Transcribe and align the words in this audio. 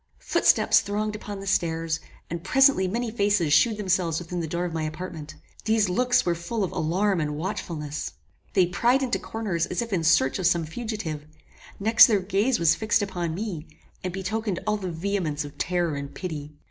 Footsteps 0.17 0.79
thronged 0.81 1.15
upon 1.15 1.39
the 1.41 1.45
stairs, 1.45 1.99
and 2.27 2.43
presently 2.43 2.87
many 2.87 3.11
faces 3.11 3.53
shewed 3.53 3.77
themselves 3.77 4.17
within 4.17 4.39
the 4.39 4.47
door 4.47 4.65
of 4.65 4.73
my 4.73 4.81
apartment. 4.81 5.35
These 5.65 5.89
looks 5.89 6.25
were 6.25 6.33
full 6.33 6.63
of 6.63 6.71
alarm 6.71 7.21
and 7.21 7.35
watchfulness. 7.37 8.13
They 8.53 8.65
pryed 8.65 9.03
into 9.03 9.19
corners 9.19 9.67
as 9.67 9.79
if 9.83 9.93
in 9.93 10.03
search 10.03 10.39
of 10.39 10.47
some 10.47 10.65
fugitive; 10.65 11.27
next 11.79 12.07
their 12.07 12.19
gaze 12.19 12.57
was 12.57 12.73
fixed 12.73 13.03
upon 13.03 13.35
me, 13.35 13.67
and 14.03 14.11
betokened 14.11 14.59
all 14.65 14.77
the 14.77 14.89
vehemence 14.91 15.45
of 15.45 15.59
terror 15.59 15.93
and 15.93 16.11
pity. 16.15 16.55